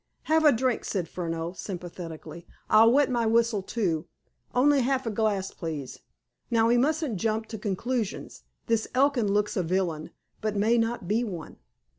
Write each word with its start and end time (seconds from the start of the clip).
"Have 0.23 0.43
a 0.45 0.51
drink," 0.51 0.83
said 0.83 1.07
Furneaux 1.07 1.53
sympathetically. 1.53 2.47
"I'll 2.71 2.91
wet 2.91 3.11
my 3.11 3.27
whistle, 3.27 3.61
too. 3.61 4.07
Only 4.55 4.81
half 4.81 5.05
a 5.05 5.11
glass, 5.11 5.51
please. 5.51 5.99
Now, 6.49 6.69
we 6.69 6.75
mustn't 6.79 7.17
jump 7.17 7.45
to 7.49 7.59
conclusions. 7.59 8.41
This 8.65 8.87
Elkin 8.95 9.31
looks 9.31 9.55
a 9.55 9.61
villain, 9.61 10.09
but 10.41 10.55
may 10.55 10.79
not 10.79 11.07
be 11.07 11.23
one. 11.23 11.57